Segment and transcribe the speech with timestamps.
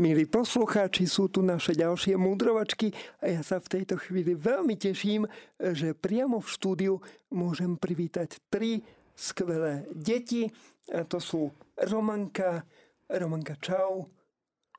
[0.00, 2.88] Milí poslucháči, sú tu naše ďalšie múdrovačky
[3.20, 5.28] a ja sa v tejto chvíli veľmi teším,
[5.60, 6.94] že priamo v štúdiu
[7.28, 8.80] môžem privítať tri
[9.12, 10.48] skvelé deti.
[10.88, 12.64] A to sú Romanka.
[13.12, 14.08] Romanka, čau.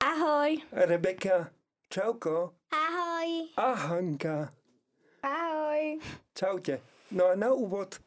[0.01, 0.57] Ahoj.
[0.73, 1.53] Rebeka,
[1.85, 2.57] čauko.
[2.73, 3.29] Ahoj.
[3.61, 4.49] A Hanka.
[5.21, 6.01] Ahoj.
[6.33, 6.81] Čaute.
[7.13, 8.01] No a na úvod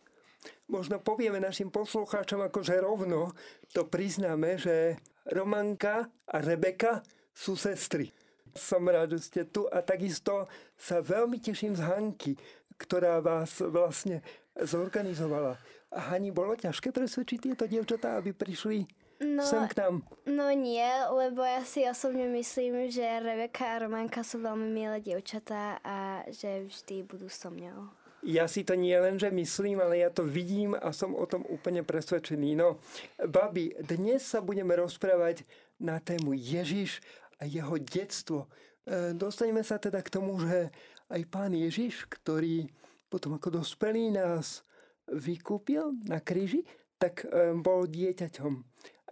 [0.67, 3.39] možno povieme našim poslucháčom akože rovno,
[3.71, 7.01] to priznáme, že Romanka a Rebeka
[7.33, 8.13] sú sestry.
[8.55, 10.47] Som rád, že ste tu a takisto
[10.79, 12.33] sa veľmi teším z Hanky,
[12.79, 14.23] ktorá vás vlastne
[14.55, 15.59] zorganizovala.
[15.95, 18.87] A Hani, bolo ťažké presvedčiť tieto dievčatá, aby prišli
[19.23, 20.07] no, sem k nám?
[20.27, 25.83] No nie, lebo ja si osobne myslím, že Rebeka a Romanka sú veľmi milé dievčatá
[25.83, 30.09] a že vždy budú so mňou ja si to nie len, že myslím, ale ja
[30.09, 32.57] to vidím a som o tom úplne presvedčený.
[32.57, 32.81] No,
[33.21, 35.45] babi, dnes sa budeme rozprávať
[35.77, 37.05] na tému Ježiš
[37.37, 38.49] a jeho detstvo.
[38.89, 40.73] E, dostaneme sa teda k tomu, že
[41.13, 42.65] aj pán Ježiš, ktorý
[43.13, 44.65] potom ako dospelý nás
[45.13, 46.65] vykúpil na kríži,
[46.97, 48.53] tak e, bol dieťaťom.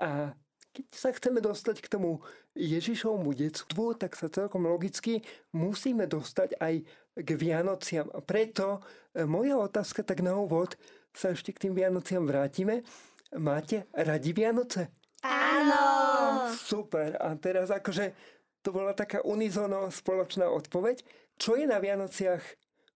[0.01, 0.33] A
[0.73, 2.25] keď sa chceme dostať k tomu
[2.57, 5.21] Ježišovmu detstvu, tak sa celkom logicky
[5.53, 6.75] musíme dostať aj
[7.17, 8.09] k Vianociam.
[8.13, 8.81] A preto
[9.13, 10.77] e, moja otázka tak na úvod
[11.13, 12.85] sa ešte k tým Vianociam vrátime.
[13.37, 14.93] Máte radi Vianoce?
[15.25, 15.83] Áno.
[16.53, 17.17] Super.
[17.21, 18.13] A teraz akože
[18.61, 21.05] to bola taká unizono spoločná odpoveď.
[21.37, 22.43] Čo je na Vianociach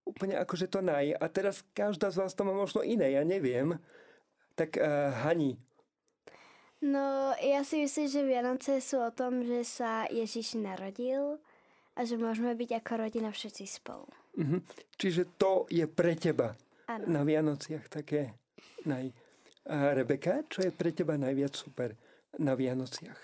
[0.07, 1.13] úplne akože to naj?
[1.17, 3.75] A teraz každá z vás to má možno iné, ja neviem.
[4.57, 5.59] Tak uh, Hani,
[6.77, 11.41] No, ja si myslím, že Vianoce sú o tom, že sa Ježiš narodil
[11.97, 14.05] a že môžeme byť ako rodina všetci spolu.
[14.37, 14.61] Uh-huh.
[15.01, 16.53] Čiže to je pre teba
[16.85, 17.05] ano.
[17.09, 18.37] na Vianociach také
[18.85, 19.09] naj...
[19.67, 21.91] A Rebeka, čo je pre teba najviac super
[22.39, 23.19] na Vianociach?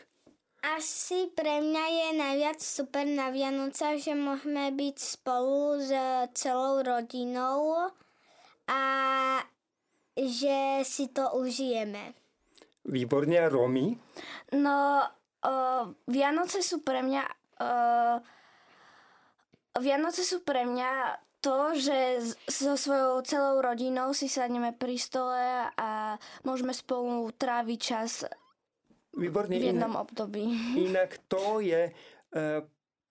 [0.64, 5.92] Asi pre mňa je najviac super na Vianocach, že môžeme byť spolu s
[6.36, 7.88] celou rodinou
[8.68, 8.84] a
[10.20, 12.12] že si to užijeme.
[12.84, 13.40] Výborne.
[13.40, 13.96] A Romy?
[14.52, 15.08] No,
[15.48, 17.24] uh, Vianoce sú pre mňa...
[17.64, 18.20] Uh,
[19.82, 26.16] Vianoce sú pre mňa to, že so svojou celou rodinou si sadneme pri stole a
[26.48, 28.24] môžeme spolu tráviť čas
[29.12, 30.44] Výborne, v jednom inak, období.
[30.80, 32.64] Inak to je uh,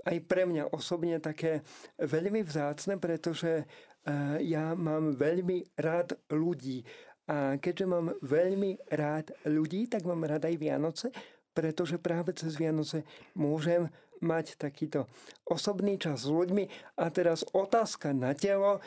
[0.03, 1.61] aj pre mňa osobne také
[2.01, 6.83] veľmi vzácne, pretože uh, ja mám veľmi rád ľudí.
[7.31, 11.07] A keďže mám veľmi rád ľudí, tak mám rád aj Vianoce,
[11.55, 13.07] pretože práve cez Vianoce
[13.37, 13.87] môžem
[14.23, 15.11] mať takýto
[15.45, 16.97] osobný čas s ľuďmi.
[17.03, 18.79] A teraz otázka na telo.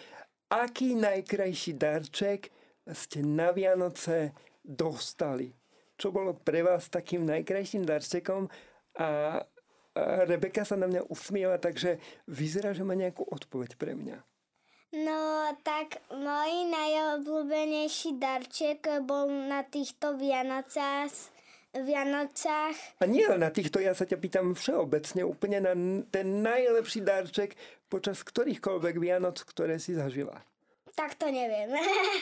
[0.49, 2.49] Aký najkrajší darček
[2.95, 4.31] ste na Vianoce
[4.63, 5.51] dostali?
[5.95, 8.47] Čo bolo pre vás takým najkrajším darčekom?
[8.99, 9.39] A
[10.27, 14.17] Rebeka sa na mňa usmieva, takže vyzerá, že má nejakú odpoveď pre mňa.
[14.95, 21.34] No, tak môj najobľúbenejší darček bol na týchto Vianocách.
[21.83, 22.77] Vianocách.
[22.99, 25.73] A nie na týchto, ja sa ťa pýtam všeobecne, úplne na
[26.07, 27.59] ten najlepší darček
[27.91, 30.39] počas ktorýchkoľvek Vianoc, ktoré si zažila.
[30.95, 31.75] Tak to neviem.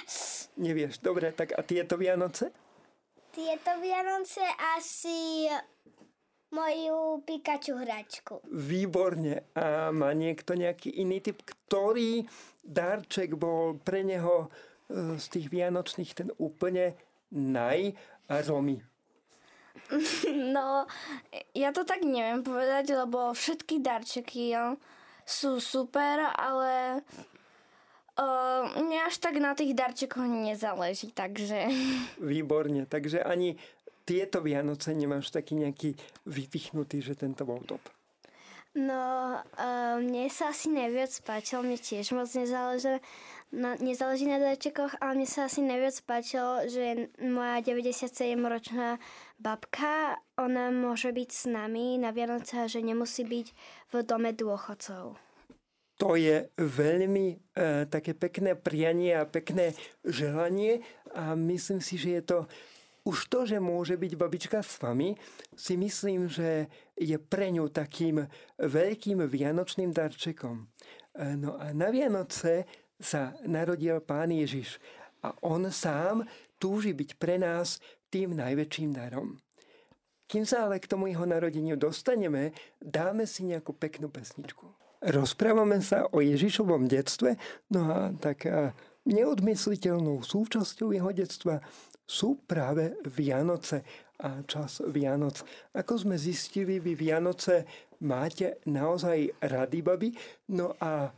[0.65, 2.49] Nevieš, dobre, tak a tieto Vianoce?
[3.33, 4.45] Tieto Vianoce
[4.77, 5.49] asi
[6.53, 8.45] moju Pikachu hračku.
[8.49, 9.49] Výborne.
[9.57, 12.29] A má niekto nejaký iný typ, ktorý
[12.61, 16.93] darček bol pre neho e, z tých vianočných ten úplne
[17.33, 17.97] naj
[18.29, 18.92] a Romy?
[20.55, 20.85] No,
[21.53, 24.77] ja to tak neviem povedať, lebo všetky darčeky ja,
[25.23, 27.01] sú super, ale
[28.19, 31.69] uh, mne až tak na tých darčekoch nezáleží, takže...
[32.21, 33.55] Výborne, takže ani
[34.03, 35.95] tieto Vianoce nemáš taký nejaký
[36.27, 37.81] vypichnutý, že tento bol top?
[38.73, 42.97] No, uh, mne sa asi najviac páčilo, mne tiež moc nezáleží
[43.53, 48.97] na, nezáleží na darčekoch, ale mne sa asi najviac páčilo, že moja 97-ročná
[49.37, 53.47] babka, ona môže byť s nami na Vianoce a že nemusí byť
[53.93, 55.15] v dome dôchodcov.
[56.01, 57.35] To je veľmi e,
[57.85, 60.81] také pekné prianie a pekné želanie
[61.13, 62.39] a myslím si, že je to
[63.03, 65.19] už to, že môže byť babička s vami,
[65.53, 68.23] si myslím, že je pre ňu takým
[68.57, 70.65] veľkým vianočným darčekom.
[71.13, 72.65] E, no a na Vianoce
[73.03, 74.79] sa narodil Pán Ježiš
[75.21, 76.23] a on sám
[76.57, 79.37] túži byť pre nás tým najväčším darom.
[80.23, 84.65] Kým sa ale k tomu jeho narodeniu dostaneme, dáme si nejakú peknú pesničku.
[85.03, 87.35] Rozprávame sa o Ježišovom detstve,
[87.69, 88.47] no a tak
[89.03, 91.59] neodmysliteľnou súčasťou jeho detstva
[92.07, 93.83] sú práve Vianoce.
[94.23, 95.43] a čas Vianoc.
[95.75, 97.67] Ako sme zistili, vy Vianoce
[98.07, 100.09] máte naozaj rady, baby.
[100.55, 101.11] No a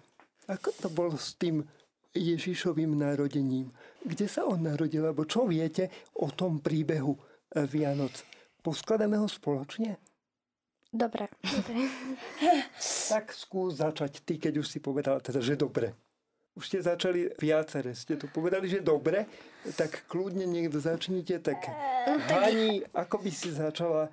[0.45, 1.65] ako to bolo s tým
[2.15, 3.69] Ježišovým narodením?
[4.05, 5.03] Kde sa on narodil?
[5.03, 7.17] Lebo čo viete o tom príbehu
[7.69, 8.23] Vianoc?
[8.61, 10.01] Poskladáme ho spoločne?
[10.89, 11.27] Dobre.
[11.43, 11.75] Dobre.
[13.05, 15.93] Tak skús začať ty, keď už si povedala teda, že dobre.
[16.55, 19.27] Už ste začali viacere, ste to povedali, že dobre,
[19.75, 21.59] tak kľudne niekto začnite, tak
[22.31, 24.07] Hani, ako by si začala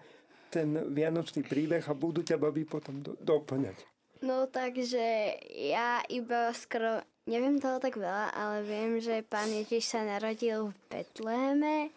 [0.52, 3.91] ten vianočný príbeh a budú ťa babi potom do, doplňať.
[4.22, 10.06] No takže ja iba skoro, neviem toho tak veľa, ale viem, že pán Ježiš sa
[10.06, 11.90] narodil v Betleheme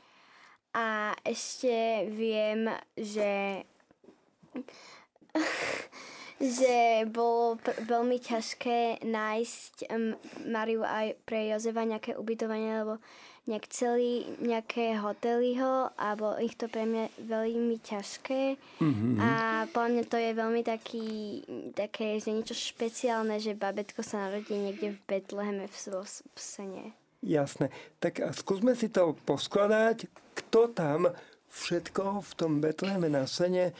[0.73, 2.65] a ešte viem,
[2.97, 3.61] že
[6.57, 10.17] že bolo pr- veľmi ťažké nájsť um,
[10.49, 12.99] Mariu aj pre Jozefa nejaké ubytovanie, lebo
[13.45, 19.15] nejak celý nejaké hotely ho a bolo ich to pre mňa veľmi ťažké Mm-hmm.
[19.21, 19.29] a
[19.71, 21.07] podľa mňa to je veľmi taký,
[21.71, 25.75] také, že niečo špeciálne, že babetko sa narodí niekde v Betleheme v,
[26.05, 26.83] v sene.
[27.23, 27.71] Jasné.
[28.03, 30.05] Tak skúsme si to poskladať,
[30.35, 31.09] kto tam
[31.49, 33.71] všetko v tom Betleheme na sene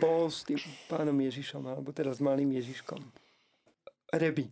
[0.00, 0.58] bol s tým
[0.90, 2.98] pánom Ježišom, alebo teda s malým Ježiškom.
[4.16, 4.48] Rebi.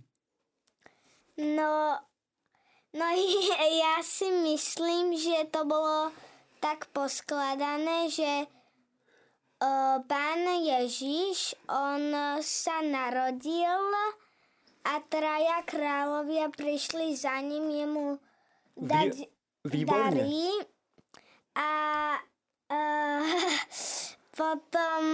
[1.36, 1.98] No,
[2.96, 3.06] no
[3.84, 6.10] ja si myslím, že to bolo
[6.58, 8.48] tak poskladané, že
[9.60, 12.10] uh, pán Ježiš, on
[12.40, 13.84] sa narodil
[14.87, 18.08] a traja kráľovia prišli za ním jemu
[18.81, 19.28] dať
[19.66, 20.16] Výborne.
[20.16, 20.46] dary
[21.56, 21.70] a
[22.72, 23.25] uh,
[24.38, 25.04] potom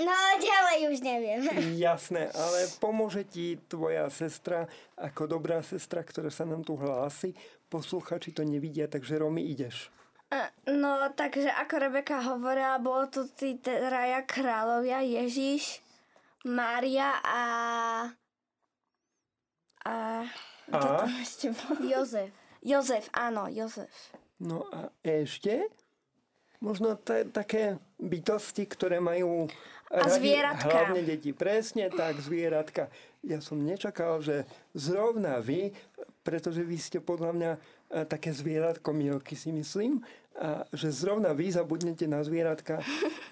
[0.00, 1.40] no ďalej už neviem.
[1.76, 7.36] Jasné, ale pomôže ti tvoja sestra ako dobrá sestra, ktorá sa nám tu hlási.
[7.68, 9.88] Posluchači to nevidia, takže Romy ideš.
[10.32, 15.80] E, No, takže ako Rebeka hovorila, bolo to tí traja kráľovia, Ježiš,
[16.48, 17.40] Mária a...
[19.82, 19.94] A...
[20.72, 20.78] A?
[20.78, 21.50] tam ešte?
[21.84, 22.30] Jozef.
[22.62, 23.90] Jozef, áno, Jozef.
[24.38, 25.66] No a ešte
[26.62, 29.50] možno t- také bytosti, ktoré majú
[29.90, 30.70] A radi zvieratka.
[30.70, 31.34] hlavne deti.
[31.34, 32.88] Presne tak, zvieratka.
[33.26, 35.74] Ja som nečakal, že zrovna vy,
[36.22, 37.58] pretože vy ste podľa mňa e,
[38.06, 40.00] také zvieratko Milky si myslím,
[40.32, 42.80] a že zrovna vy zabudnete na zvieratka,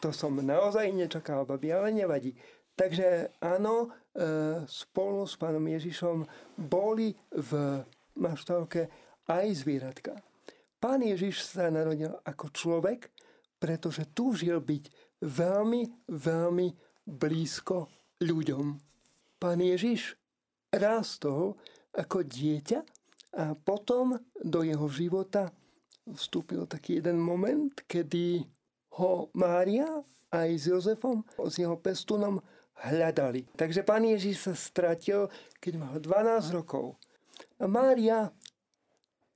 [0.04, 2.36] to som naozaj nečakal, babi, ale nevadí.
[2.76, 6.28] Takže áno, e, spolu s pánom Ježišom
[6.60, 7.80] boli v
[8.20, 8.92] maštálke
[9.24, 10.12] aj zvieratka.
[10.80, 13.08] Pán Ježiš sa narodil ako človek,
[13.60, 14.84] pretože túžil byť
[15.20, 16.68] veľmi, veľmi
[17.04, 17.92] blízko
[18.24, 18.66] ľuďom.
[19.36, 20.16] Pán Ježiš
[20.72, 21.60] rástol
[21.92, 22.80] ako dieťa
[23.36, 25.52] a potom do jeho života
[26.08, 28.42] vstúpil taký jeden moment, kedy
[28.98, 29.86] ho Mária
[30.30, 32.42] aj s Jozefom, s jeho pestunom
[32.86, 33.46] hľadali.
[33.54, 35.28] Takže pán Ježiš sa stratil,
[35.60, 36.96] keď mal 12 rokov.
[37.60, 38.32] A Mária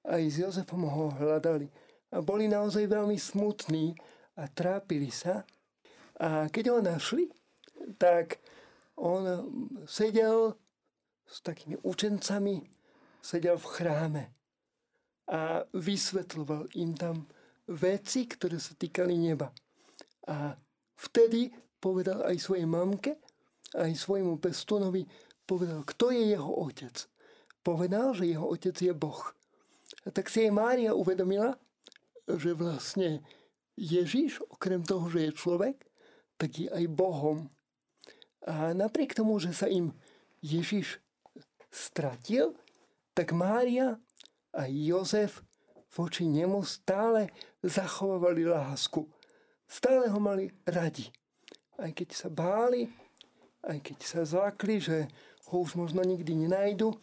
[0.05, 1.69] aj s Jozefom ho hľadali.
[2.15, 3.95] A boli naozaj veľmi smutní
[4.37, 5.47] a trápili sa.
[6.19, 7.31] A keď ho našli,
[7.99, 8.39] tak
[8.99, 9.27] on
[9.87, 10.55] sedel
[11.27, 12.63] s takými učencami,
[13.19, 14.25] sedel v chráme
[15.25, 17.25] a vysvetľoval im tam
[17.67, 19.49] veci, ktoré sa týkali neba.
[20.29, 20.53] A
[21.01, 21.49] vtedy
[21.81, 23.17] povedal aj svojej mamke,
[23.75, 25.09] aj svojmu pestunovi,
[25.49, 26.95] povedal, kto je jeho otec.
[27.65, 29.33] Povedal, že jeho otec je Boh.
[30.05, 31.57] A tak si aj Mária uvedomila,
[32.29, 33.25] že vlastne
[33.75, 35.77] Ježiš, okrem toho, že je človek,
[36.39, 37.51] tak je aj Bohom.
[38.45, 39.95] A napriek tomu, že sa im
[40.45, 41.01] Ježiš
[41.73, 42.55] stratil,
[43.17, 43.99] tak Mária
[44.55, 45.43] a Jozef
[45.95, 47.31] voči nemu stále
[47.63, 49.07] zachovávali lásku.
[49.67, 51.11] Stále ho mali radi.
[51.79, 52.87] Aj keď sa báli,
[53.67, 55.11] aj keď sa zlakli, že
[55.51, 56.95] ho už možno nikdy nenajdu,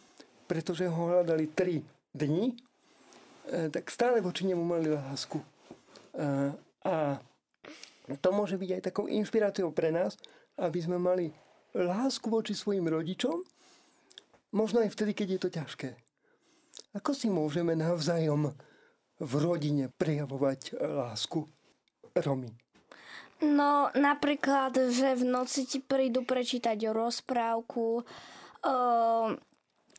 [0.48, 5.40] pretože ho hľadali tri dni, e, tak stále voči nemu mali lásku.
[6.16, 7.20] A,
[8.20, 10.20] to môže byť aj takou inšpiráciou pre nás,
[10.60, 11.32] aby sme mali
[11.72, 13.40] lásku voči svojim rodičom,
[14.52, 15.90] možno aj vtedy, keď je to ťažké.
[16.92, 18.52] Ako si môžeme navzájom
[19.22, 21.48] v rodine prejavovať lásku?
[22.12, 22.52] Romy.
[23.40, 28.04] No, napríklad, že v noci ti prídu prečítať rozprávku,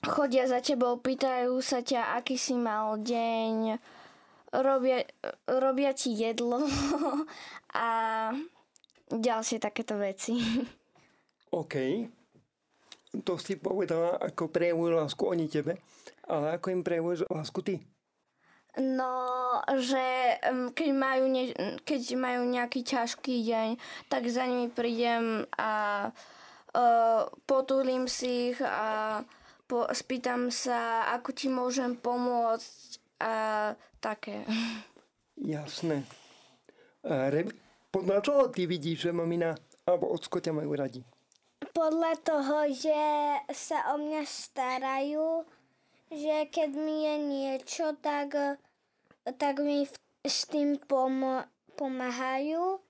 [0.04, 3.81] chodia za tebou, pýtajú sa ťa, aký si mal deň,
[4.52, 5.00] robia,
[5.49, 6.61] robia ti jedlo
[7.85, 7.87] a
[9.09, 10.37] ďalšie takéto veci.
[11.52, 11.75] OK.
[13.28, 15.76] To si povedala, ako prejavujú lásku oni tebe,
[16.25, 17.76] ale ako im prejavuješ lásku ty?
[18.80, 20.40] No, že
[20.73, 21.52] keď, majú ne,
[21.85, 23.68] keď majú nejaký ťažký deň,
[24.09, 29.21] tak za nimi prídem a uh, potúlim si ich a
[29.68, 33.32] po, spýtam sa, ako ti môžem pomôcť a
[34.02, 34.42] také.
[35.38, 36.02] Jasné.
[37.06, 37.46] Re,
[37.94, 39.54] podľa čoho ty vidíš, že mamina
[39.86, 41.02] alebo ocko ťa majú radi?
[41.72, 43.00] Podľa toho, že
[43.54, 45.46] sa o mňa starajú,
[46.10, 48.58] že keď mi je niečo, tak,
[49.38, 49.94] tak mi v,
[50.26, 51.46] s tým pom-
[51.78, 52.82] pomáhajú.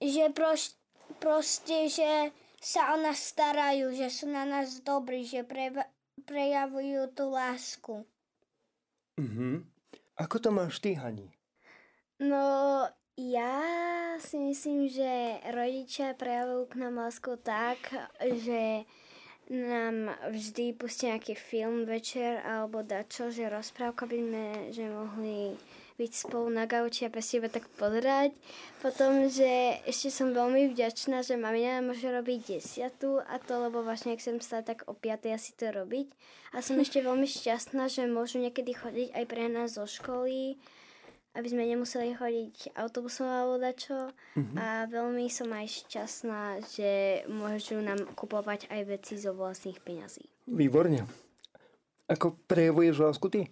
[0.00, 0.76] Že proš,
[1.20, 5.72] proste, že sa o nás starajú, že sú na nás dobrí, že pre,
[6.28, 8.04] prejavujú tú lásku.
[9.16, 9.69] Mhm.
[10.20, 11.32] Ako to máš ty, Hani?
[12.20, 12.84] No,
[13.16, 13.56] ja
[14.20, 17.80] si myslím, že rodičia prejavujú k nám lásku tak,
[18.20, 18.84] že
[19.48, 24.46] nám vždy pustia nejaký film večer alebo dačo, že rozprávka by sme
[24.76, 25.56] že mohli
[26.00, 28.32] byť spolu na gauči a bez seba tak pozerať.
[28.80, 34.16] Potom, že ešte som veľmi vďačná, že mamina môže robiť desiatu a to, lebo vlastne
[34.16, 35.36] ak som stala tak o 5.
[35.36, 36.08] asi to robiť.
[36.56, 40.56] A som ešte veľmi šťastná, že môžu niekedy chodiť aj pre nás zo školy
[41.30, 44.10] aby sme nemuseli chodiť autobusom alebo dačo.
[44.34, 44.56] Mm-hmm.
[44.58, 50.26] A veľmi som aj šťastná, že môžu nám kupovať aj veci zo vlastných peňazí.
[50.50, 51.06] Výborne.
[52.10, 53.46] Ako prejavuješ lásku ty?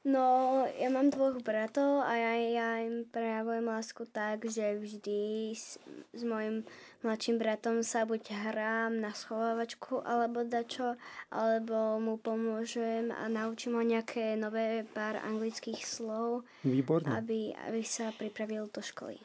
[0.00, 5.76] No, ja mám dvoch bratov a ja, ja im prejavujem lásku tak, že vždy s,
[6.16, 6.64] s mojim
[7.04, 10.96] mladším bratom sa buď hrám na schovávačku alebo dačo,
[11.28, 17.20] alebo mu pomôžem a naučím ho nejaké nové pár anglických slov, Výborne.
[17.20, 19.20] aby, aby sa pripravil do školy.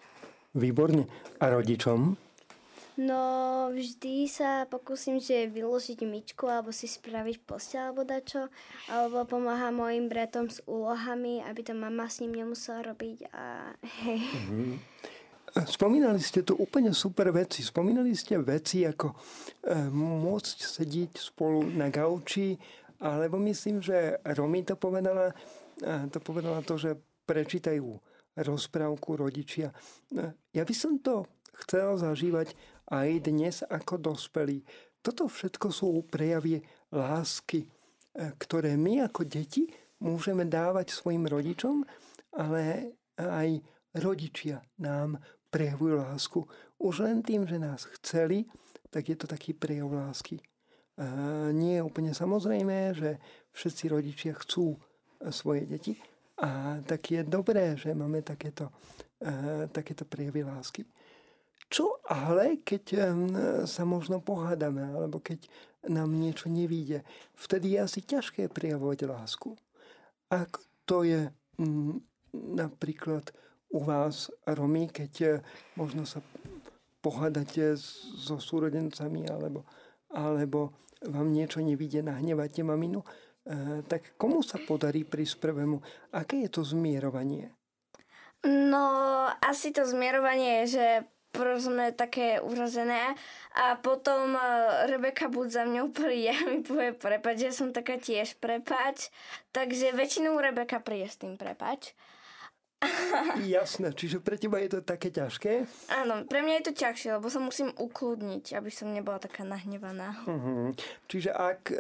[0.60, 1.08] Výborne.
[1.40, 2.20] A rodičom?
[2.96, 3.20] No,
[3.76, 8.48] vždy sa pokúsim, že vyložiť myčku, alebo si spraviť postel, alebo dačo,
[8.88, 14.24] alebo pomáha mojim bratom s úlohami, aby to mama s ním nemusela robiť a hej.
[14.24, 14.74] Mm-hmm.
[15.56, 17.64] Spomínali ste tu úplne super veci.
[17.64, 19.16] Spomínali ste veci ako e,
[19.96, 22.60] môcť sedieť spolu na gauči,
[23.00, 25.32] alebo myslím, že Romy to povedala,
[25.80, 27.88] e, to povedala to, že prečítajú
[28.36, 29.72] rozprávku rodičia.
[30.12, 31.24] E, ja by som to
[31.64, 32.52] chcel zažívať
[32.92, 34.62] aj dnes ako dospelí.
[35.02, 36.62] Toto všetko sú prejavy
[36.94, 37.68] lásky, e,
[38.38, 39.70] ktoré my ako deti
[40.02, 41.86] môžeme dávať svojim rodičom,
[42.36, 43.64] ale aj
[43.96, 46.40] rodičia nám prejavujú lásku.
[46.82, 48.44] Už len tým, že nás chceli,
[48.92, 50.44] tak je to taký prejav lásky.
[50.96, 51.08] A
[51.52, 53.20] nie je úplne samozrejme, že
[53.52, 54.80] všetci rodičia chcú
[55.32, 55.96] svoje deti.
[56.40, 58.72] A tak je dobré, že máme takéto,
[59.72, 60.84] takéto prejavy lásky.
[61.66, 62.84] Čo ale, keď
[63.66, 65.50] sa možno pohádame, alebo keď
[65.90, 67.06] nám niečo nevíde,
[67.38, 69.54] vtedy je asi ťažké prijavovať lásku.
[70.30, 71.30] Ak to je
[71.62, 72.02] m,
[72.34, 73.30] napríklad
[73.70, 75.30] u vás, Romy, keď e,
[75.76, 76.24] možno sa
[77.04, 77.76] pohádate
[78.18, 79.68] so súrodencami, alebo,
[80.14, 83.08] alebo vám niečo nevíde, nahnevate maminu, e,
[83.86, 85.82] tak komu sa podarí prísť prvému?
[86.16, 87.52] Aké je to zmierovanie?
[88.46, 90.88] No, asi to zmierovanie je, že
[91.60, 93.16] sme také urazené
[93.56, 98.00] a potom uh, Rebeka buď za mňou príde a mi povie prepač, že som taká
[98.00, 99.12] tiež prepač,
[99.52, 101.96] takže väčšinou Rebeka príde s tým prepač.
[103.56, 105.66] Jasné, čiže pre teba je to také ťažké?
[105.90, 110.14] Áno, pre mňa je to ťažšie, lebo sa musím ukludniť, aby som nebola taká nahnevaná.
[110.28, 110.76] Uh-huh.
[111.10, 111.78] Čiže ak uh,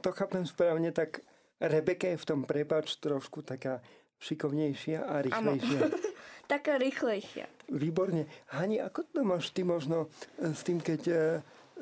[0.00, 1.22] to chápem správne, tak
[1.62, 3.84] Rebeka je v tom prepač trošku taká
[4.18, 5.80] šikovnejšia a rýchlejšia.
[6.52, 7.48] taká rýchlejšia.
[7.72, 8.28] Výborne.
[8.52, 11.16] Hani, ako to máš ty možno e, s tým, keď e,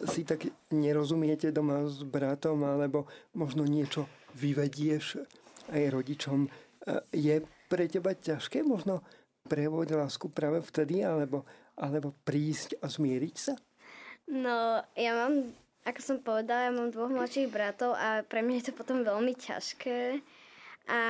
[0.07, 4.07] si tak nerozumiete doma s bratom, alebo možno niečo
[4.39, 5.19] vyvedieš
[5.75, 6.47] aj rodičom.
[6.47, 6.49] E,
[7.11, 9.03] je pre teba ťažké možno
[9.50, 11.43] prevodiť lásku práve vtedy, alebo,
[11.75, 13.59] alebo prísť a zmieriť sa?
[14.31, 15.50] No, ja mám,
[15.83, 19.35] ako som povedala, ja mám dvoch mladších bratov a pre mňa je to potom veľmi
[19.35, 20.23] ťažké.
[20.91, 21.00] A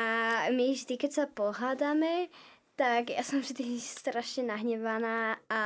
[0.52, 2.32] my vždy, keď sa pohádame,
[2.80, 5.60] tak ja som vždy strašne nahnevaná a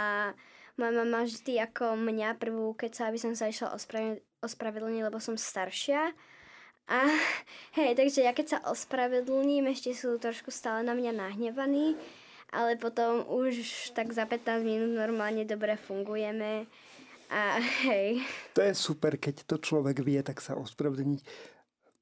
[0.74, 3.70] moja mama vždy ako mňa prvú, keď sa, aby som sa išla
[4.42, 6.10] ospravedlniť, lebo som staršia.
[6.90, 6.98] A
[7.78, 11.94] hej, takže ja keď sa ospravedlním, ešte sú trošku stále na mňa nahnevaní,
[12.50, 13.62] ale potom už
[13.94, 16.66] tak za 15 minút normálne dobre fungujeme.
[17.30, 18.26] A hej.
[18.58, 21.22] To je super, keď to človek vie, tak sa ospravedlniť.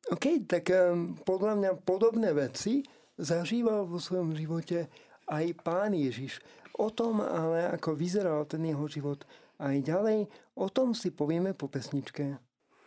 [0.08, 2.80] OK, tak um, podľa mňa podobné veci
[3.18, 4.88] zažíval vo svojom živote
[5.28, 6.40] aj pán Ježiš.
[6.80, 9.24] O tom ale, ako vyzeral ten jeho život
[9.60, 10.26] aj ďalej,
[10.56, 12.40] o tom si povieme po pesničke.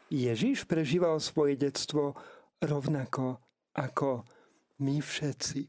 [0.09, 2.13] Ježiš prežíval svoje detstvo
[2.61, 3.41] rovnako
[3.73, 4.25] ako
[4.81, 5.67] my všetci.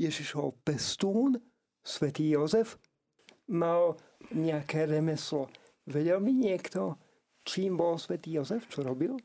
[0.00, 1.36] Ježišov pestún,
[1.84, 2.80] svätý Jozef,
[3.50, 3.98] mal
[4.32, 5.50] nejaké remeslo.
[5.84, 6.96] Vedel mi niekto,
[7.44, 9.18] čím bol svätý Jozef, čo robil?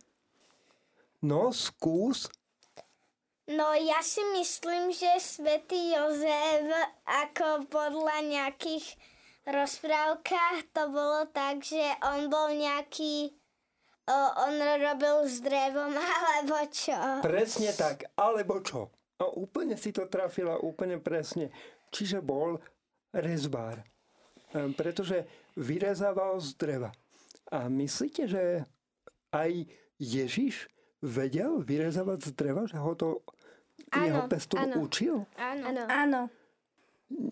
[1.24, 2.28] No, skús.
[3.46, 6.66] No ja si myslím, že svätý Jozef
[7.06, 8.98] ako podľa nejakých
[9.46, 13.30] rozprávkach to bolo tak, že on bol nejaký
[14.10, 14.18] o,
[14.50, 15.94] on robil s drevom
[16.34, 16.98] alebo čo.
[17.22, 18.90] Presne tak, alebo čo?
[19.22, 21.54] A úplne si to trafila, úplne presne.
[21.94, 22.58] Čiže bol
[23.14, 23.86] rezbár.
[24.58, 26.90] Ehm, pretože vyrezával z dreva.
[27.54, 28.66] A myslíte, že
[29.30, 29.70] aj
[30.02, 30.66] Ježiš
[31.06, 33.22] vedel vyrezávať z dreva, že ho to
[34.04, 34.76] jeho pestún áno.
[34.84, 35.16] učil?
[35.40, 35.84] Áno.
[35.88, 36.22] Áno.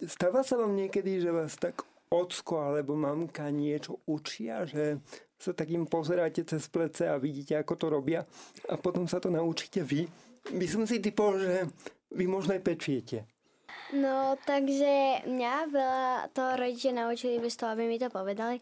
[0.07, 5.01] Stáva sa vám niekedy, že vás tak ocko alebo mamka niečo učia, že
[5.41, 8.21] sa takým pozeráte cez plece a vidíte, ako to robia
[8.69, 10.07] a potom sa to naučíte vy.
[10.53, 11.67] Myslím si typol, že
[12.13, 13.27] vy možno aj pečiete.
[13.93, 18.57] No, takže mňa veľa toho rodičia naučili bez toho, aby mi to povedali.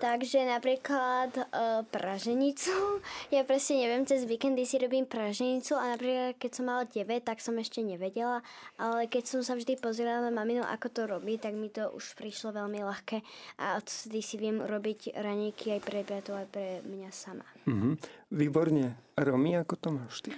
[0.00, 1.44] Takže napríklad e,
[1.92, 2.72] praženicu.
[3.36, 7.38] Ja presne neviem, cez víkendy si robím praženicu a napríklad keď som mala 9, tak
[7.38, 8.40] som ešte nevedela,
[8.80, 12.16] ale keď som sa vždy pozerala na maminu, ako to robí, tak mi to už
[12.16, 13.22] prišlo veľmi ľahké
[13.60, 17.46] a odtedy si viem robiť raníky aj pre bratov, aj pre mňa sama.
[17.68, 18.00] Mhm.
[18.34, 18.96] Výborne.
[19.20, 20.32] Romy, ako to máš ty?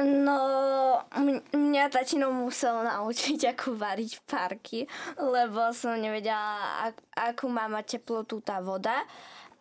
[0.00, 0.40] No,
[1.52, 4.88] mňa tatino musel naučiť, ako variť parky,
[5.20, 9.04] lebo som nevedela, ak- akú má mať teplotu tá voda.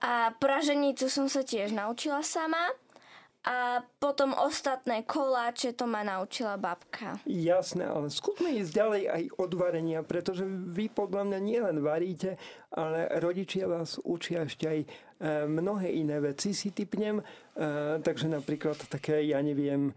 [0.02, 2.72] A praženicu som sa tiež naučila sama.
[3.42, 7.18] A potom ostatné koláče to ma naučila babka.
[7.26, 12.38] Jasné, ale skúsme ísť ďalej aj od varenia, pretože vy podľa mňa nielen varíte,
[12.70, 14.88] ale rodičia vás učia ešte aj e,
[15.50, 17.18] mnohé iné veci, si typnem.
[17.18, 17.24] E,
[18.06, 19.90] takže napríklad také, ja neviem,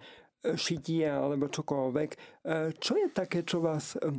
[0.52, 2.10] šitie alebo čokoľvek.
[2.12, 2.16] E,
[2.76, 4.12] Čo je také, čo vás e,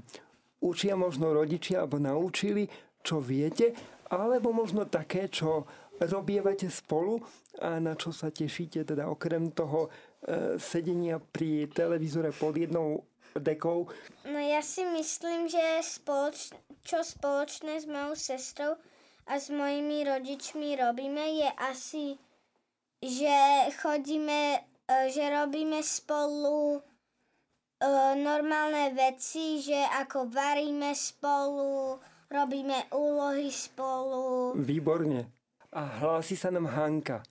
[0.65, 2.65] učia možno rodičia alebo naučili,
[3.05, 3.77] čo viete,
[4.09, 5.69] alebo možno také, čo
[6.01, 7.21] robievate spolu
[7.61, 9.89] a na čo sa tešíte, teda okrem toho e,
[10.57, 13.05] sedenia pri televízore pod jednou
[13.37, 13.87] dekou.
[14.25, 18.71] No ja si myslím, že spoloč, čo spoločné s mojou sestrou
[19.27, 22.05] a s mojimi rodičmi robíme je asi,
[23.03, 23.35] že
[23.81, 26.81] chodíme, že robíme spolu e,
[28.21, 31.97] normálne veci, že ako varíme spolu,
[32.29, 34.53] robíme úlohy spolu.
[34.53, 35.25] Výborne.
[35.75, 37.25] A hlási sa nám Hanka.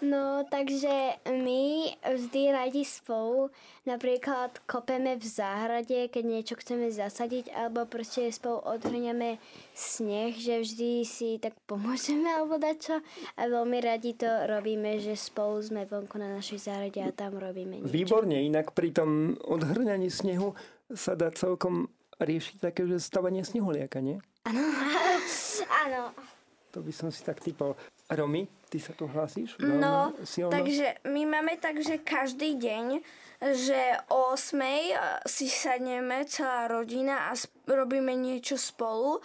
[0.00, 3.52] No, takže my vždy radi spolu
[3.84, 9.36] napríklad kopeme v záhrade, keď niečo chceme zasadiť, alebo proste spolu odhrňame
[9.76, 13.04] sneh, že vždy si tak pomôžeme alebo dačo.
[13.36, 17.84] A veľmi radi to robíme, že spolu sme vonku na našej záhrade a tam robíme
[17.84, 17.92] niečo.
[17.92, 20.56] Výborne, inak pri tom odhrňaní snehu
[20.96, 24.16] sa dá celkom riešiť také, že stavanie snehuliaka, nie?
[24.48, 24.64] Áno.
[26.70, 27.74] To by som si tak typol.
[28.10, 29.54] Romy, ty sa tu hlasíš?
[29.62, 30.50] No, silno?
[30.50, 33.02] takže my máme tak, že každý deň,
[33.54, 34.58] že o 8
[35.30, 37.38] si sadneme celá rodina a
[37.70, 39.22] robíme niečo spolu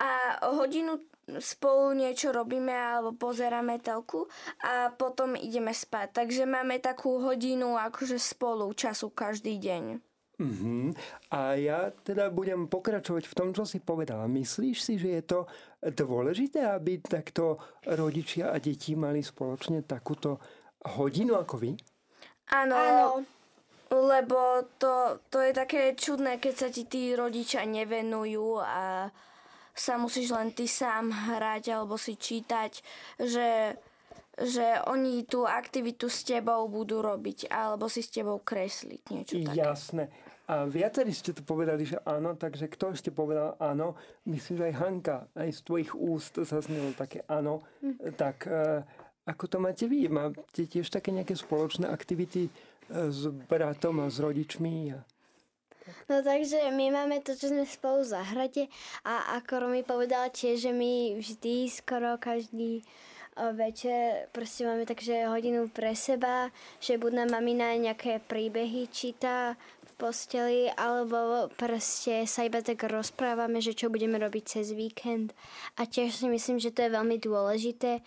[0.00, 0.98] a hodinu
[1.38, 4.26] spolu niečo robíme alebo pozeráme telku
[4.58, 6.10] a potom ideme spať.
[6.24, 10.11] Takže máme takú hodinu akože spolu času každý deň.
[10.40, 10.96] Mhm.
[11.30, 14.24] A ja teda budem pokračovať v tom, čo si povedala.
[14.24, 15.40] Myslíš si, že je to
[15.84, 20.40] dôležité, aby takto rodičia a deti mali spoločne takúto
[20.96, 21.70] hodinu ako vy?
[22.52, 23.06] Áno, Áno.
[23.92, 29.08] lebo to, to je také čudné, keď sa ti tí rodičia nevenujú a
[29.72, 32.72] sa musíš len ty sám hrať alebo si čítať,
[33.16, 33.76] že,
[34.40, 39.60] že oni tú aktivitu s tebou budú robiť alebo si s tebou kresliť niečo také.
[39.60, 40.04] Jasné.
[40.50, 43.94] A viacerí ste to povedali, že áno, takže kto ešte povedal áno?
[44.26, 47.62] Myslím, že aj Hanka, aj z tvojich úst zaznelo také áno.
[48.18, 48.82] Tak e,
[49.28, 50.10] ako to máte vy?
[50.10, 52.50] Máte tiež také nejaké spoločné aktivity e,
[52.90, 54.98] s bratom a s rodičmi?
[54.98, 54.98] A...
[56.10, 58.62] No takže my máme to, čo sme spolu v záhrade
[59.06, 62.82] a ako Romy povedala tiež, že my vždy skoro každý
[63.36, 69.56] večer proste máme takže hodinu pre seba, že buď nám mamina nejaké príbehy číta
[69.88, 75.32] v posteli, alebo proste sa iba tak rozprávame, že čo budeme robiť cez víkend.
[75.80, 78.04] A tiež si myslím, že to je veľmi dôležité,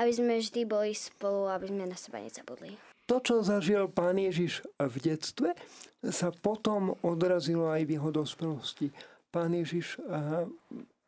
[0.00, 2.76] aby sme vždy boli spolu, aby sme na seba nezabudli.
[3.10, 5.52] To, čo zažil pán Ježiš v detstve,
[6.00, 8.88] sa potom odrazilo aj v jeho dospelosti.
[9.28, 10.48] Pán Ježiš eh,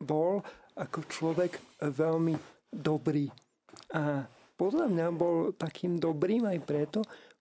[0.02, 2.34] bol ako človek veľmi
[2.74, 3.30] dobrý.
[3.94, 7.00] A podľa mňa bol takým dobrým aj preto,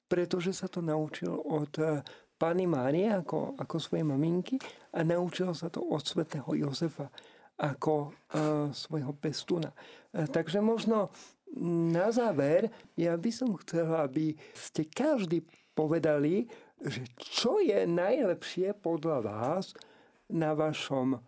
[0.10, 2.02] pretože sa to naučil od eh,
[2.34, 4.60] Pány Márie ako, ako svoje maminky
[4.92, 7.08] a naučil sa to od svätého Jozefa
[7.54, 9.72] ako uh, svojho pestuna.
[10.12, 11.14] Uh, takže možno
[11.94, 15.46] na záver, ja by som chcela, aby ste každý
[15.78, 16.50] povedali,
[16.82, 19.78] že čo je najlepšie podľa vás
[20.28, 21.22] na vašom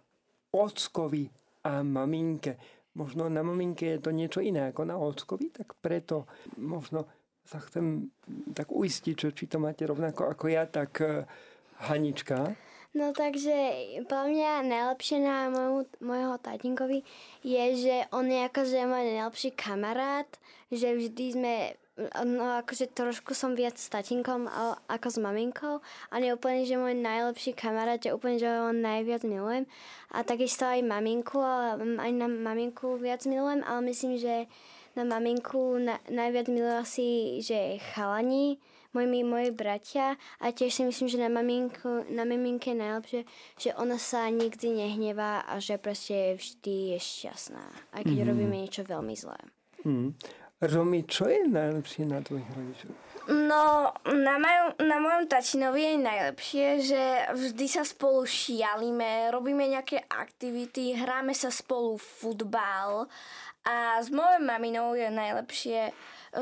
[0.51, 1.29] ockovi
[1.63, 2.57] a maminke.
[2.95, 7.11] Možno na maminke je to niečo iné ako na ockovi, tak preto možno
[7.45, 8.09] sa chcem
[8.57, 11.27] tak uistiť, že či to máte rovnako ako ja, tak eh,
[11.85, 12.55] Hanička.
[12.95, 13.51] No takže
[14.07, 17.03] podľa mňa najlepšie na môjmu, môjho tatinkovi
[17.43, 20.31] je, že on je akože môj najlepší kamarát,
[20.71, 21.53] že vždy sme
[22.27, 24.51] no akože trošku som viac s tatinkom
[24.91, 25.79] ako s maminkou
[26.11, 29.63] a nie úplne, že môj najlepší kamarát, že úplne, že ho najviac milujem
[30.11, 34.51] a takisto aj maminku, aj na maminku viac milujem, ale myslím, že
[34.99, 37.07] na maminku na, najviac milujem asi,
[37.39, 38.59] že chalani,
[38.91, 43.21] moji, moji bratia a tiež si myslím, že na, maminku, na maminke je najlepšie,
[43.59, 48.31] že ona sa nikdy nehnevá a že proste vždy je šťastná, aj keď mm-hmm.
[48.31, 49.39] robíme niečo veľmi zlé.
[49.83, 50.15] Mm.
[50.63, 52.95] Romy, čo je najlepšie na tvojich rodičoch?
[53.25, 60.05] No, na, maju, na mojom tačinovi je najlepšie, že vždy sa spolu šialíme, robíme nejaké
[60.05, 63.09] aktivity, hráme sa spolu futbal
[63.65, 65.89] a s mojou maminou je najlepšie,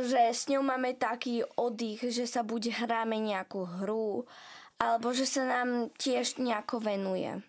[0.03, 4.27] že s ňou máme taký oddych, že sa buď hráme nejakú hru,
[4.75, 7.39] alebo že sa nám tiež nejako venuje.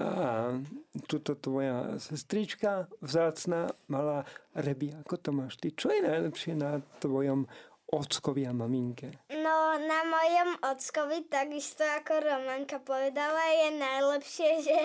[0.00, 0.50] A
[1.06, 5.74] tuto tvoja sestrička vzácna malá Rebi, ako to máš ty?
[5.74, 7.42] Čo je najlepšie na tvojom
[7.90, 9.10] ockovi a maminke?
[9.34, 14.78] No, na mojom ockovi, takisto ako Romanka povedala, je najlepšie, že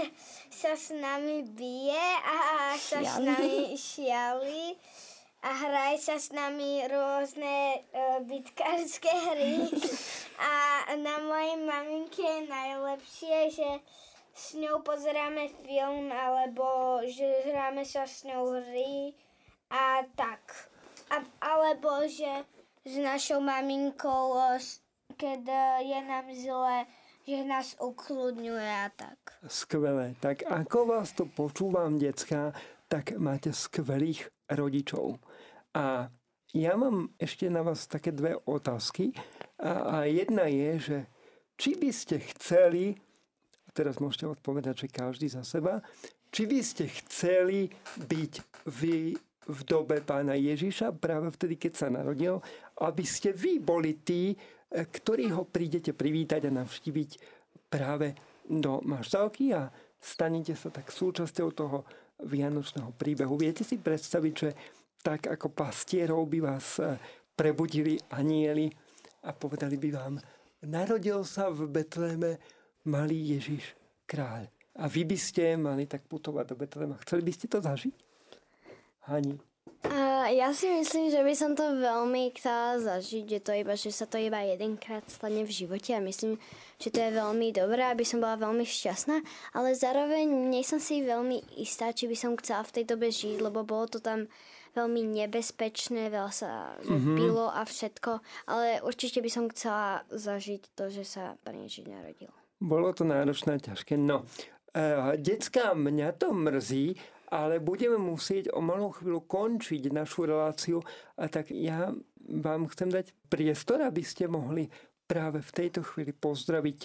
[0.49, 2.37] sa s nami bije a
[2.81, 3.05] sa šiali.
[3.05, 4.65] s nami šiali
[5.39, 9.69] a hraje sa s nami rôzne uh, bitkárske hry.
[10.39, 13.69] A na mojej maminke je najlepšie, že
[14.31, 19.11] s ňou pozeráme film, alebo že hráme sa s ňou hry
[19.69, 20.41] a tak.
[21.09, 22.45] A, alebo že
[22.85, 24.37] s našou maminkou,
[25.17, 25.41] keď
[25.81, 26.77] je nám zle,
[27.25, 29.17] že nás ukludňuje a tak.
[29.45, 30.17] Skvelé.
[30.17, 32.53] Tak ako vás to počúvam, decka,
[32.89, 35.21] tak máte skvelých rodičov.
[35.77, 36.09] A
[36.53, 39.13] ja mám ešte na vás také dve otázky.
[39.61, 40.97] A, a jedna je, že
[41.59, 42.97] či by ste chceli
[43.73, 45.79] teraz môžete odpovedať, že každý za seba.
[46.29, 48.33] Či by ste chceli byť
[48.69, 49.17] vy
[49.49, 52.37] v dobe pána Ježiša, práve vtedy, keď sa narodil,
[52.85, 57.11] aby ste vy boli tí, eh, ktorí ho prídete privítať a navštíviť
[57.69, 58.13] práve
[58.45, 61.85] do maštálky a stanete sa tak súčasťou toho
[62.21, 63.37] vianočného príbehu.
[63.37, 64.49] Viete si predstaviť, že
[64.99, 66.95] tak ako pastierov by vás eh,
[67.33, 68.69] prebudili anieli
[69.25, 70.13] a povedali by vám,
[70.67, 72.39] narodil sa v Betleme
[72.85, 74.47] malý Ježiš kráľ.
[74.79, 76.95] A vy by ste mali tak putovať do Betlema.
[77.03, 78.08] Chceli by ste to zažiť?
[79.09, 79.41] Hani?
[79.79, 83.95] Uh, ja si myslím, že by som to veľmi chcela zažiť, že, to iba, že
[83.95, 86.35] sa to iba jedenkrát stane v živote a myslím,
[86.75, 89.23] že to je veľmi dobré, aby som bola veľmi šťastná,
[89.55, 93.39] ale zároveň nie som si veľmi istá, či by som chcela v tej dobe žiť,
[93.39, 94.27] lebo bolo to tam
[94.75, 97.15] veľmi nebezpečné, veľa sa mm-hmm.
[97.15, 98.11] pilo a všetko,
[98.51, 102.29] ale určite by som chcela zažiť to, že sa Pán Ježiš narodil.
[102.59, 103.95] Bolo to náročné a ťažké.
[103.95, 104.27] No,
[104.75, 110.81] e, decka, mňa to mrzí, ale budeme musieť o malú chvíľu končiť našu reláciu
[111.15, 111.93] a tak ja
[112.29, 114.69] vám chcem dať priestor, aby ste mohli
[115.09, 116.81] práve v tejto chvíli pozdraviť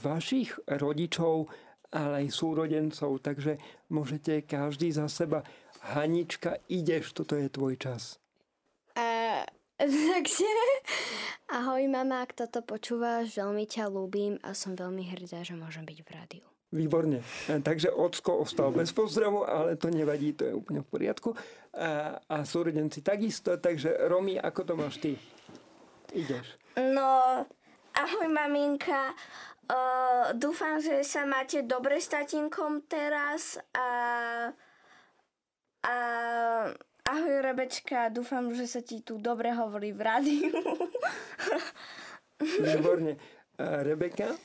[0.00, 1.52] vašich rodičov,
[1.92, 3.60] ale aj súrodencov, takže
[3.92, 5.44] môžete každý za seba.
[5.92, 8.20] Hanička, ideš, toto je tvoj čas.
[8.96, 9.44] Uh,
[9.78, 10.48] takže
[11.52, 15.98] ahoj mama, ak toto počúvaš, veľmi ťa ľúbim a som veľmi hrdá, že môžem byť
[16.04, 16.57] v rádiu.
[16.68, 17.24] Výborne.
[17.48, 21.32] E, takže Ocko ostal bez pozdravu, ale to nevadí, to je úplne v poriadku.
[21.72, 25.16] A, a súrodenci takisto, takže Romy, ako to máš ty?
[26.12, 26.60] Ideš.
[26.76, 27.44] No,
[27.96, 29.16] ahoj maminka.
[29.68, 33.88] Uh, dúfam, že sa máte dobre s tatinkom teraz a,
[35.84, 35.94] a
[37.08, 40.52] Ahoj Rebečka, dúfam, že sa ti tu dobre hovorí v rádiu.
[42.60, 43.16] Výborne.
[43.56, 44.36] A Rebeka?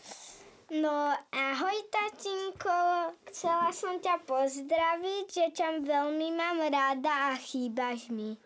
[0.74, 8.42] No, ahoj tatinko, chcela som ťa pozdraviť, že ťa veľmi mám rada a chýbaš mi.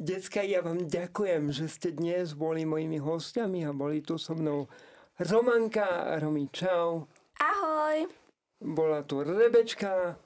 [0.00, 4.64] Decka, ja vám ďakujem, že ste dnes boli mojimi hostiami a boli tu so mnou
[5.20, 6.48] Romanka a Romy.
[6.48, 7.04] Čau.
[7.36, 8.08] Ahoj.
[8.64, 10.16] Bola tu Rebečka.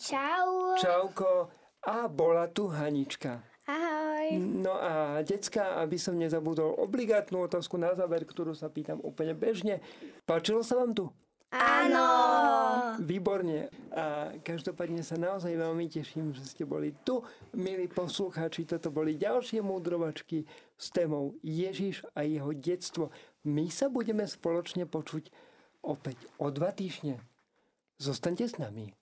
[0.00, 0.72] Čau.
[0.80, 1.52] Čauko.
[1.84, 3.44] A bola tu Hanička.
[3.68, 3.97] Ahoj.
[4.36, 9.80] No a decka, aby som nezabudol obligátnu otázku na záver, ktorú sa pýtam úplne bežne.
[10.28, 11.06] Páčilo sa vám tu?
[11.48, 12.04] Áno.
[13.00, 13.72] Výborne.
[13.96, 17.24] A každopádne sa naozaj veľmi teším, že ste boli tu.
[17.56, 20.44] Milí poslucháči, toto boli ďalšie múdrovačky
[20.76, 23.08] s témou Ježiš a jeho detstvo.
[23.48, 25.32] My sa budeme spoločne počuť
[25.80, 27.16] opäť o dva týždne.
[27.96, 28.97] Zostaňte s nami.